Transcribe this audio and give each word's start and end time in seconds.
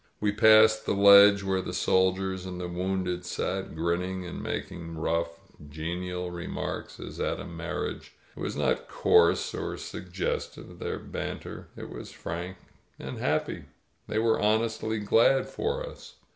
We 0.19 0.31
passed 0.31 0.87
the 0.87 0.95
ledge 0.95 1.43
where 1.43 1.61
the 1.61 1.73
soldiers 1.75 2.43
and 2.47 2.59
the 2.59 2.67
wounded 2.67 3.23
sat, 3.23 3.75
grinning 3.75 4.25
and 4.25 4.41
making 4.41 4.97
rough, 4.97 5.39
genial 5.69 6.31
remarks 6.31 6.99
as 6.99 7.19
at 7.19 7.39
a 7.39 7.45
marriage. 7.45 8.13
It 8.35 8.39
was 8.39 8.55
not 8.55 8.87
coarse 8.87 9.53
or 9.53 9.77
suggestive, 9.77 10.79
their 10.79 10.97
ban 10.97 11.37
ter; 11.41 11.67
it 11.77 11.91
was 11.91 12.11
frank 12.11 12.57
and 12.97 13.19
happy. 13.19 13.65
They 14.07 14.17
were 14.17 14.39
honestly 14.39 14.97
glad 14.97 15.47
for 15.47 15.85
us. 15.85 16.15